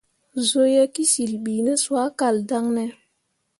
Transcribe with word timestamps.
Zuu 0.47 0.69
ye 0.75 0.83
kǝsyil 0.93 1.33
bi 1.43 1.53
ne 1.65 1.73
soa 1.83 2.07
kal 2.19 2.37
daŋ 2.49 2.65
ne? 2.75 2.85